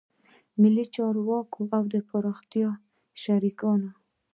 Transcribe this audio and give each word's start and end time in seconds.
ملي 0.61 0.85
چارواکو 0.95 1.59
او 1.75 1.85
پراختیایي 2.09 2.79
شریکانو 3.21 3.91